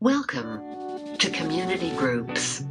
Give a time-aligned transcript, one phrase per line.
[0.00, 2.62] Welcome to Community Groups.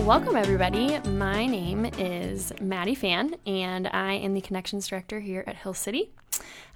[0.00, 0.98] Welcome, everybody.
[1.10, 6.10] My name is Maddie Fan, and I am the Connections Director here at Hill City.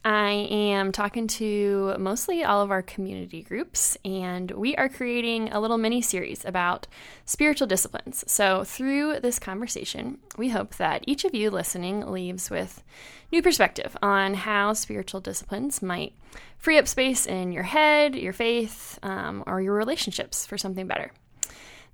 [0.07, 5.59] I am talking to mostly all of our community groups, and we are creating a
[5.59, 6.87] little mini series about
[7.25, 8.23] spiritual disciplines.
[8.29, 12.85] So, through this conversation, we hope that each of you listening leaves with
[13.33, 16.15] new perspective on how spiritual disciplines might
[16.57, 21.11] free up space in your head, your faith, um, or your relationships for something better.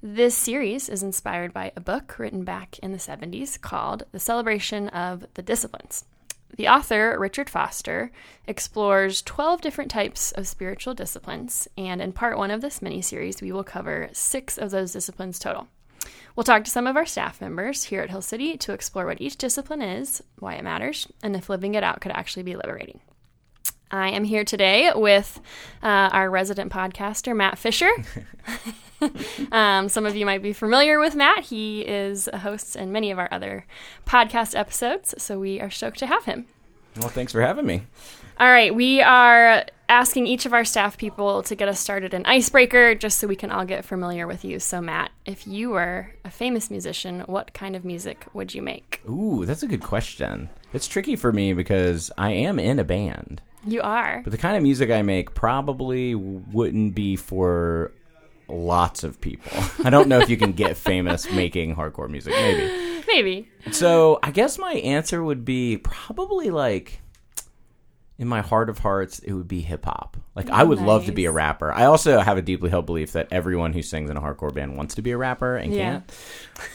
[0.03, 4.89] This series is inspired by a book written back in the 70s called The Celebration
[4.89, 6.05] of the Disciplines.
[6.57, 8.11] The author, Richard Foster,
[8.47, 13.41] explores 12 different types of spiritual disciplines, and in part one of this mini series,
[13.41, 15.69] we will cover six of those disciplines total.
[16.37, 19.21] We'll talk to some of our staff members here at Hill City to explore what
[19.21, 23.01] each discipline is, why it matters, and if living it out could actually be liberating.
[23.93, 25.39] I am here today with
[25.83, 27.91] uh, our resident podcaster, Matt Fisher.
[29.53, 31.45] um, some of you might be familiar with Matt.
[31.45, 33.67] He is a host in many of our other
[34.07, 36.47] podcast episodes, so we are stoked to have him.
[36.97, 37.83] Well, thanks for having me.
[38.41, 42.25] All right, we are asking each of our staff people to get us started an
[42.25, 44.59] icebreaker just so we can all get familiar with you.
[44.59, 49.03] So, Matt, if you were a famous musician, what kind of music would you make?
[49.09, 50.49] Ooh, that's a good question.
[50.73, 53.43] It's tricky for me because I am in a band.
[53.67, 54.23] You are.
[54.25, 57.93] But the kind of music I make probably wouldn't be for
[58.49, 59.53] lots of people.
[59.85, 62.33] I don't know if you can get famous making hardcore music.
[62.33, 63.05] Maybe.
[63.07, 63.49] Maybe.
[63.73, 67.03] So I guess my answer would be probably like
[68.19, 70.17] in my heart of hearts, it would be hip hop.
[70.35, 71.73] Like oh, I would love to be a rapper.
[71.73, 74.77] I also have a deeply held belief that everyone who sings in a hardcore band
[74.77, 75.91] wants to be a rapper and Yeah.
[75.93, 76.11] can't.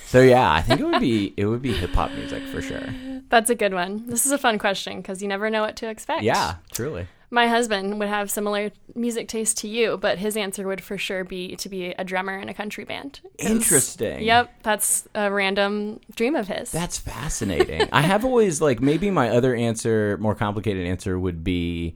[0.07, 2.83] So yeah, I think it would be it would be hip hop music for sure.
[3.29, 4.07] That's a good one.
[4.07, 6.23] This is a fun question because you never know what to expect.
[6.23, 7.07] Yeah, truly.
[7.29, 11.25] My husband would have similar music taste to you, but his answer would for sure
[11.25, 13.19] be to be a drummer in a country band.
[13.37, 14.21] Interesting.
[14.23, 16.71] Yep, that's a random dream of his.
[16.71, 17.89] That's fascinating.
[17.91, 21.95] I have always like maybe my other answer, more complicated answer would be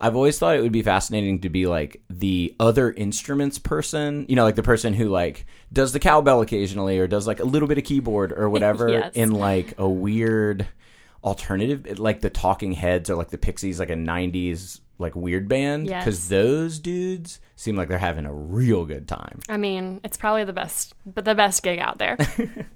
[0.00, 4.36] I've always thought it would be fascinating to be like the other instruments person, you
[4.36, 7.68] know, like the person who like does the cowbell occasionally or does like a little
[7.68, 9.14] bit of keyboard or whatever Yes.
[9.14, 10.66] in like a weird
[11.24, 15.86] alternative like the Talking Heads or like the Pixies like a 90s like weird band
[15.86, 16.04] Yes.
[16.04, 19.40] cuz those dudes seem like they're having a real good time.
[19.48, 22.16] I mean, it's probably the best, but the best gig out there.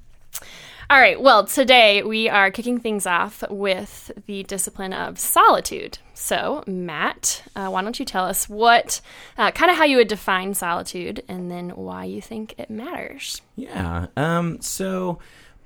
[0.90, 1.18] All right.
[1.18, 5.96] Well, today we are kicking things off with the discipline of solitude.
[6.12, 9.00] So, Matt, uh, why don't you tell us what,
[9.38, 13.40] uh, kind of how you would define solitude, and then why you think it matters?
[13.56, 14.08] Yeah.
[14.16, 15.18] Um, so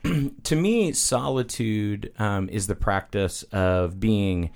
[0.44, 4.50] to me, solitude um, is the practice of being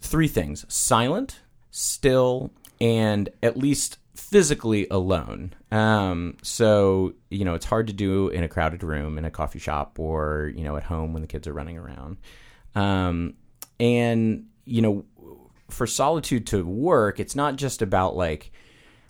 [0.00, 2.50] three things silent, still,
[2.80, 5.54] and at least physically alone.
[5.70, 9.58] Um, so, you know, it's hard to do in a crowded room, in a coffee
[9.58, 12.16] shop, or, you know, at home when the kids are running around.
[12.74, 13.34] Um,
[13.78, 15.04] and, you know,
[15.68, 18.52] for solitude to work, it's not just about like,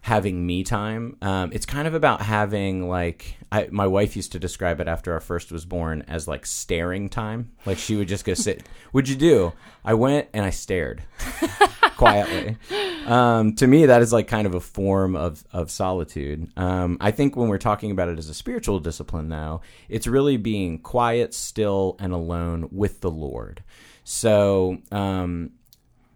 [0.07, 1.17] having me time.
[1.21, 5.13] Um, it's kind of about having like I, my wife used to describe it after
[5.13, 7.51] our first was born as like staring time.
[7.67, 8.63] Like she would just go sit.
[8.93, 9.53] What'd you do?
[9.85, 11.03] I went and I stared
[11.97, 12.57] quietly.
[13.05, 16.53] Um, to me, that is like kind of a form of of solitude.
[16.57, 20.37] Um, I think when we're talking about it as a spiritual discipline, though, it's really
[20.37, 23.65] being quiet, still, and alone with the Lord.
[24.05, 24.79] So.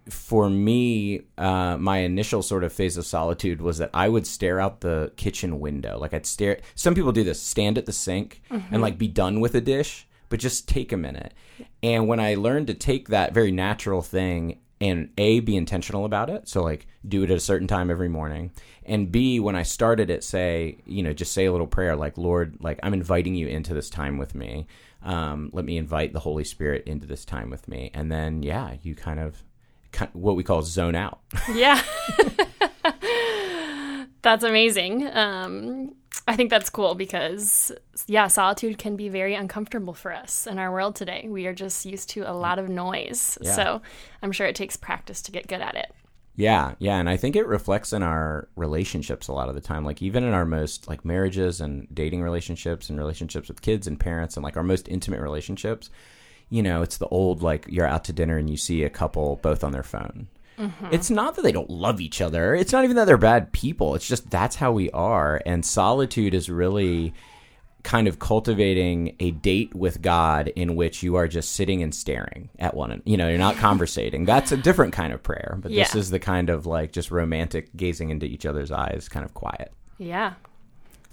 [0.09, 4.59] For me, uh, my initial sort of phase of solitude was that I would stare
[4.59, 5.99] out the kitchen window.
[5.99, 6.59] Like I'd stare.
[6.75, 10.09] Some people do this: stand at the sink and like be done with a dish,
[10.29, 11.35] but just take a minute.
[11.83, 16.31] And when I learned to take that very natural thing and a be intentional about
[16.31, 18.51] it, so like do it at a certain time every morning,
[18.85, 22.17] and b when I started it, say you know just say a little prayer like
[22.17, 24.67] Lord, like I'm inviting you into this time with me.
[25.03, 28.77] Um, let me invite the Holy Spirit into this time with me, and then yeah,
[28.83, 29.43] you kind of
[30.13, 31.21] what we call zone out.
[31.55, 31.83] Yeah.
[34.23, 35.07] that's amazing.
[35.07, 35.95] Um,
[36.29, 37.73] I think that's cool because,
[38.07, 41.27] yeah, solitude can be very uncomfortable for us in our world today.
[41.29, 43.39] We are just used to a lot of noise.
[43.41, 43.53] Yeah.
[43.53, 43.83] So
[44.23, 45.93] I'm sure it takes practice to get good at it.
[46.37, 49.85] Yeah, yeah, and I think it reflects in our relationships a lot of the time.
[49.85, 54.01] Like even in our most like marriages and dating relationships and relationships with kids and
[54.01, 55.91] parents and like our most intimate relationships,
[56.51, 59.37] you know, it's the old like you're out to dinner and you see a couple
[59.43, 60.29] both on their phone.
[60.59, 60.89] Mm-hmm.
[60.93, 62.55] It's not that they don't love each other.
[62.55, 63.95] It's not even that they're bad people.
[63.95, 65.41] It's just that's how we are.
[65.47, 67.15] And solitude is really
[67.83, 72.51] kind of cultivating a date with God in which you are just sitting and staring
[72.59, 75.95] at one you know you're not conversating that's a different kind of prayer but this
[75.95, 79.73] is the kind of like just romantic gazing into each other's eyes kind of quiet
[79.97, 80.35] Yeah,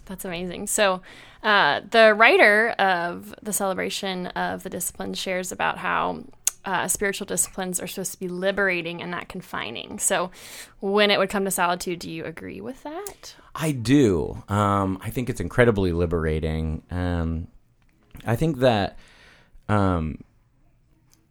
[0.07, 0.67] that's amazing.
[0.67, 1.01] So,
[1.43, 6.23] uh, the writer of the celebration of the disciplines shares about how
[6.65, 9.99] uh, spiritual disciplines are supposed to be liberating and not confining.
[9.99, 10.31] So,
[10.79, 13.35] when it would come to solitude, do you agree with that?
[13.55, 14.43] I do.
[14.49, 16.83] Um, I think it's incredibly liberating.
[16.91, 17.47] Um,
[18.25, 18.97] I think that
[19.69, 20.23] um,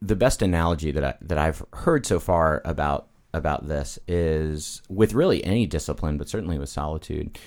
[0.00, 5.12] the best analogy that I, that I've heard so far about about this is with
[5.12, 7.38] really any discipline, but certainly with solitude.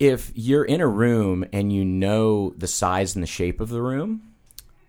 [0.00, 3.82] If you're in a room and you know the size and the shape of the
[3.82, 4.32] room,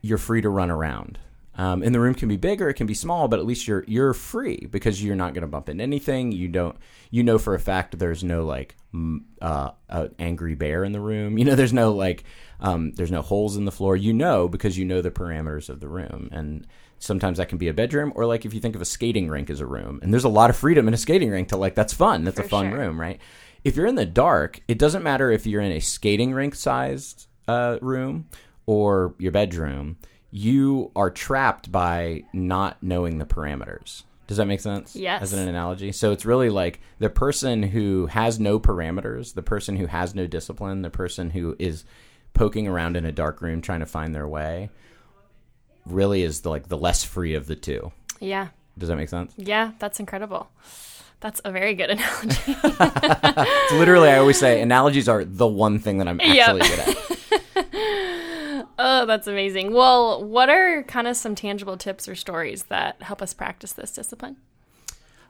[0.01, 1.19] you're free to run around.
[1.55, 3.67] Um, and the room can be big or it can be small, but at least
[3.67, 6.31] you're you're free because you're not going to bump into anything.
[6.31, 6.77] You don't
[7.09, 8.75] you know for a fact there's no like
[9.41, 11.37] uh, uh, angry bear in the room.
[11.41, 12.23] You know there's no like
[12.61, 13.97] um, there's no holes in the floor.
[13.97, 16.29] You know because you know the parameters of the room.
[16.31, 16.65] And
[16.99, 19.49] sometimes that can be a bedroom or like if you think of a skating rink
[19.49, 19.99] as a room.
[20.01, 22.23] And there's a lot of freedom in a skating rink to like that's fun.
[22.23, 22.79] That's a fun sure.
[22.79, 23.19] room, right?
[23.63, 27.27] If you're in the dark, it doesn't matter if you're in a skating rink sized
[27.47, 28.27] uh, room
[28.65, 29.97] or your bedroom,
[30.31, 34.03] you are trapped by not knowing the parameters.
[34.27, 34.95] Does that make sense?
[34.95, 35.21] Yes.
[35.21, 35.91] As an analogy.
[35.91, 40.25] So it's really like the person who has no parameters, the person who has no
[40.25, 41.83] discipline, the person who is
[42.33, 44.69] poking around in a dark room trying to find their way
[45.85, 47.91] really is the, like the less free of the two.
[48.21, 49.33] Yeah, Does that make sense?
[49.37, 50.49] yeah, that's incredible.
[51.19, 52.55] That's a very good analogy.
[53.73, 58.67] Literally I always say analogies are the one thing that I'm actually good at.
[58.79, 59.73] oh, that's amazing.
[59.73, 63.91] Well, what are kind of some tangible tips or stories that help us practice this
[63.91, 64.37] discipline?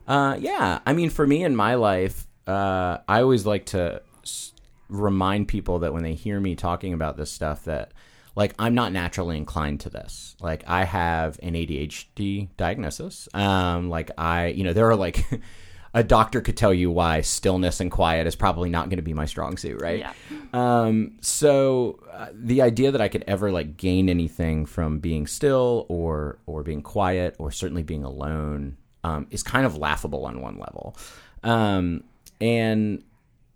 [0.07, 4.53] Uh, yeah, I mean, for me in my life, uh, I always like to s-
[4.89, 7.91] remind people that when they hear me talking about this stuff, that
[8.35, 10.35] like I'm not naturally inclined to this.
[10.39, 13.27] Like I have an ADHD diagnosis.
[13.33, 15.25] Um, like I, you know, there are like.
[15.93, 19.13] A doctor could tell you why stillness and quiet is probably not going to be
[19.13, 19.99] my strong suit, right?
[19.99, 20.13] Yeah.
[20.53, 25.85] Um, so uh, the idea that I could ever like gain anything from being still
[25.89, 30.57] or or being quiet or certainly being alone um, is kind of laughable on one
[30.57, 30.95] level.
[31.43, 32.05] Um,
[32.39, 33.03] and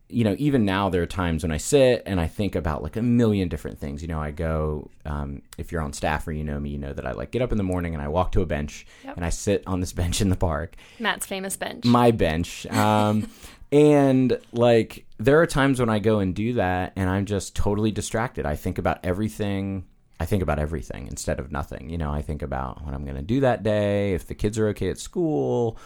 [0.07, 2.95] you know, even now there are times when I sit and I think about like
[2.95, 4.01] a million different things.
[4.03, 6.93] You know, I go um, if you're on staff or you know me, you know
[6.93, 9.15] that I like get up in the morning and I walk to a bench Yep.
[9.17, 11.85] and I sit on this bench in the park Matt's famous bench.
[11.85, 12.65] my bench.
[12.67, 13.27] Um,
[13.71, 17.91] and like there are times when I go and do that and I'm just totally
[17.91, 18.45] distracted.
[18.45, 19.85] I think about everything.
[20.19, 21.89] I think about everything instead of nothing.
[21.89, 24.57] You know, I think about what I'm going to do that day, if the kids
[24.59, 25.77] are okay at school.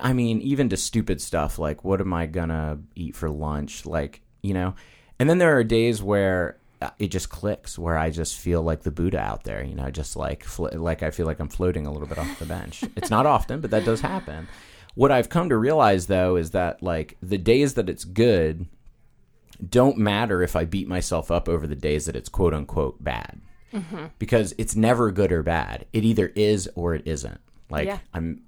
[0.00, 3.86] I mean, even to stupid stuff like what am I to eat for lunch?
[3.86, 4.74] Like, you know.
[5.18, 8.82] And then there are days where uh, it just clicks where I just feel like
[8.82, 11.86] the Buddha out there, you know, just like flo- like I feel like I'm floating
[11.86, 12.82] a little bit off the bench.
[12.96, 14.48] it's not often, but that does happen.
[14.94, 18.66] What I've come to realize though is that like the days that it's good
[19.68, 23.40] don't matter if I beat myself up over the days that it's quote unquote bad.
[24.18, 25.86] Because it's never good or bad.
[25.92, 27.40] It either is or it isn't.
[27.70, 27.98] Like Yeah.
[28.12, 28.42] I'm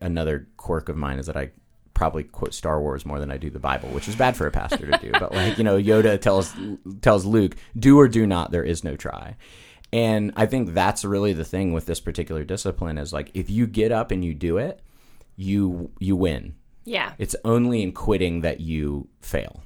[0.00, 1.50] another quirk of mine is that I
[1.94, 4.50] probably quote Star Wars more than I do the Bible, which is bad for a
[4.50, 5.10] pastor to do.
[5.12, 6.54] But like you know, Yoda tells
[7.00, 8.50] tells Luke, "Do or do not.
[8.50, 9.36] There is no try."
[9.92, 13.66] And I think that's really the thing with this particular discipline is like if you
[13.66, 14.80] get up and you do it,
[15.36, 16.54] you you win.
[16.84, 19.62] yeah, It's only in quitting that you fail.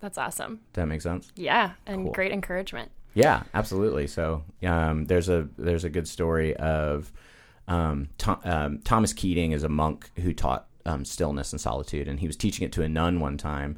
[0.00, 0.60] that's awesome.
[0.72, 1.30] Does that make sense?
[1.36, 2.12] Yeah, and Cool.
[2.12, 2.90] great encouragement.
[3.14, 4.06] Yeah, absolutely.
[4.06, 7.12] So um, there's a there's a good story of
[7.68, 8.08] um,
[8.44, 12.36] um, Thomas Keating is a monk who taught um, stillness and solitude, and he was
[12.36, 13.76] teaching it to a nun one time,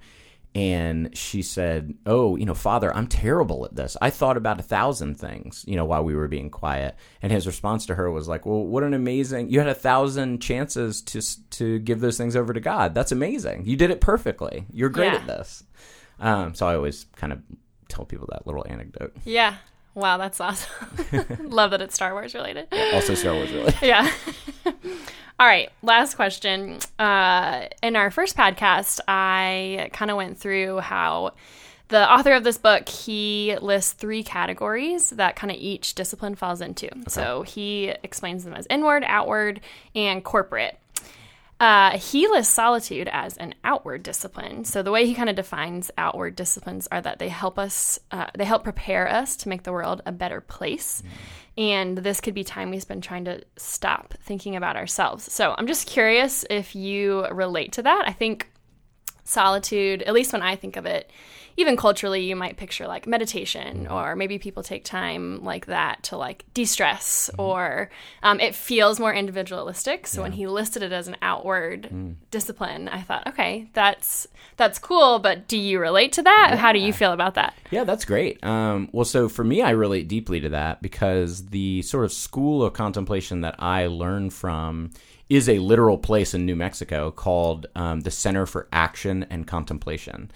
[0.54, 3.97] and she said, "Oh, you know, Father, I'm terrible at this.
[4.00, 7.47] I thought about a thousand things, you know, while we were being quiet." And his
[7.47, 9.50] response to her was like, "Well, what an amazing!
[9.50, 11.20] You had a thousand chances to
[11.50, 12.94] to give those things over to God.
[12.94, 13.64] That's amazing.
[13.66, 14.66] You did it perfectly.
[14.73, 15.18] You're great Yeah.
[15.20, 15.64] at this."
[16.18, 17.40] Um, so I always kind of
[17.88, 19.16] tell people that little anecdote.
[19.25, 19.54] Yeah.
[19.94, 20.70] Wow, that's awesome.
[21.40, 22.68] Love that it's Star Wars related.
[22.92, 23.76] Also, Star Wars related.
[23.82, 24.11] yeah.
[25.38, 26.78] All right, last question.
[26.99, 31.32] Uh, in our first podcast, I kind of went through how
[31.88, 36.61] the author of this book he lists three categories that kind of each discipline falls
[36.61, 36.88] into.
[37.09, 39.61] So he explains them as inward, outward,
[39.94, 40.78] and corporate.
[41.61, 44.64] Uh, he lists solitude as an outward discipline.
[44.64, 48.29] So the way he kind of defines outward disciplines are that they help us, uh,
[48.35, 51.02] they help prepare us to make the world a better place.
[51.59, 55.31] And this could be time we spend trying to stop thinking about ourselves.
[55.31, 58.05] So I'm just curious if you relate to that.
[58.07, 58.50] I think
[59.31, 61.11] solitude, at least when I think of it,
[61.57, 66.17] even culturally, you might picture like meditation, or maybe people take time like that to
[66.17, 67.91] like de stress, or
[68.23, 70.07] um, it feels more individualistic.
[70.07, 75.19] So when he listed it as an outward discipline, I thought, okay, that's that's cool.
[75.19, 76.57] But do you relate to that?
[76.57, 77.55] How do you feel about that?
[77.71, 78.43] Yeah, that's great.
[78.45, 82.63] Um, well, so for me, I relate deeply to that because the sort of school
[82.63, 84.91] of contemplation that I learned from
[85.31, 90.31] is a literal place in New Mexico called um, the Center for Action and Contemplation.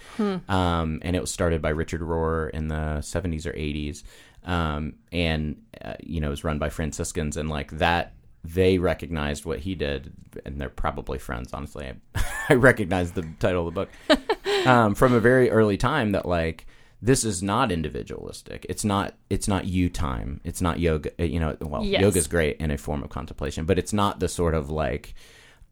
[0.47, 4.03] Um, and it was started by Richard Rohr in the 70s or 80s.
[4.45, 7.35] Um, and, uh, you know, it was run by Franciscans.
[7.35, 8.13] And like that,
[8.45, 10.13] they recognized what he did.
[10.45, 11.91] And they're probably friends, honestly.
[12.15, 16.25] I, I recognize the title of the book um, from a very early time that
[16.25, 16.67] like
[17.05, 18.65] this is not individualistic.
[18.67, 20.41] It's not it's not you time.
[20.43, 21.11] It's not yoga.
[21.19, 22.01] uh, You know, well, Yes.
[22.01, 25.13] yoga's great in a form of contemplation, but it's not the sort of like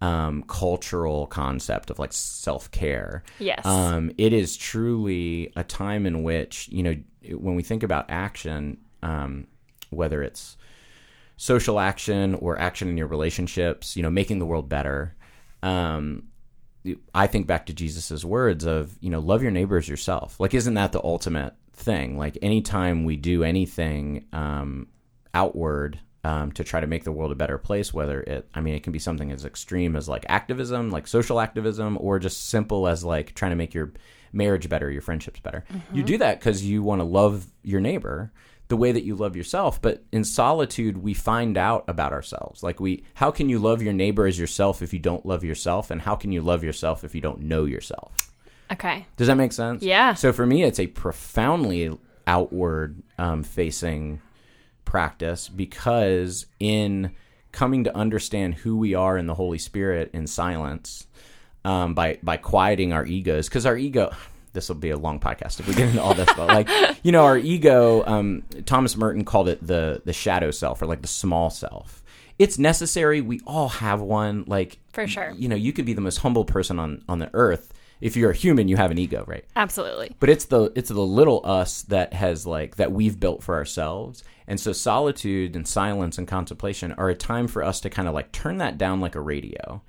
[0.01, 3.23] um, cultural concept of like self care.
[3.39, 3.65] Yes.
[3.65, 6.95] Um, it is truly a time in which you know
[7.37, 9.47] when we think about action, um,
[9.89, 10.57] whether it's
[11.37, 15.15] social action or action in your relationships, you know, making the world better.
[15.63, 16.27] Um,
[17.13, 20.39] I think back to Jesus's words of, you know, love your neighbor as yourself.
[20.39, 22.17] Like, isn't that the ultimate thing?
[22.17, 24.87] Like, anytime we do anything um,
[25.33, 28.75] outward um, to try to make the world a better place, whether it, I mean,
[28.75, 32.87] it can be something as extreme as like activism, like social activism, or just simple
[32.87, 33.93] as like trying to make your
[34.33, 35.63] marriage better, your friendships better.
[35.93, 38.31] You do that because you want to love your neighbor
[38.69, 42.79] the way that you love yourself but in solitude we find out about ourselves like
[42.79, 46.01] we how can you love your neighbor as yourself if you don't love yourself and
[46.01, 48.31] how can you love yourself if you don't know yourself
[48.71, 49.05] okay.
[49.17, 50.13] does that make sense Yeah.
[50.13, 54.21] so for me it's a profoundly outward um, facing
[54.85, 57.11] practice because in
[57.51, 61.05] coming to understand who we are in the holy spirit in silence
[61.65, 64.11] um, by by quieting our egos because our ego
[64.53, 66.69] this will be a long podcast if we get into all this but like
[67.03, 71.01] you know our ego um, thomas merton called it the the shadow self or like
[71.01, 71.99] the small self.
[72.39, 73.21] It's necessary.
[73.21, 74.45] We all have one.
[74.47, 75.33] Like For sure.
[75.37, 77.71] you know you could be the most humble person on on the earth.
[78.01, 79.45] If you're a human you have an ego right?
[79.55, 80.15] Absolutely.
[80.19, 84.23] but it's the it's the little us that has like that we've built for ourselves.
[84.47, 88.13] And so solitude and silence and contemplation are a time for us to kind of
[88.15, 89.81] like turn that down like a radio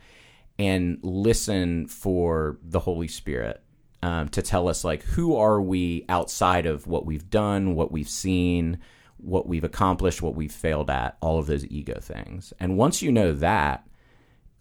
[0.59, 3.62] and listen for the holy spirit
[4.04, 8.08] um, to tell us like who are we outside of what we've done what we've
[8.08, 8.78] seen
[9.16, 13.11] what we've accomplished what we've failed at all of those ego things and once you
[13.11, 13.88] know that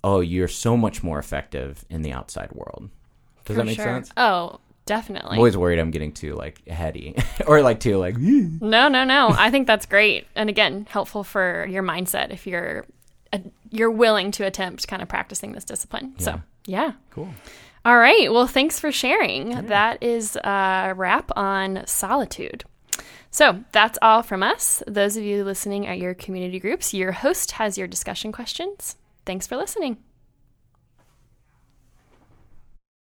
[0.03, 2.89] oh you're so much more effective in the outside world
[3.43, 3.85] does that make sure.
[3.85, 5.31] sense Oh, definitely.
[5.31, 7.15] I'm always worried I'm getting too like heady
[7.47, 9.29] or like too like No, no, no.
[9.37, 12.85] I think that's great, and again, helpful for your mindset if you're
[13.33, 16.13] uh, you're willing to attempt kind of practicing this discipline.
[16.19, 16.93] So, yeah.
[17.09, 17.33] cool.
[17.85, 18.31] All right.
[18.31, 19.67] Well, thanks for sharing.
[19.67, 22.63] That is a wrap on solitude.
[23.29, 24.81] So that's all from us.
[24.87, 28.95] Those of you listening at your community groups, your host has your discussion questions.
[29.25, 29.97] Thanks for listening.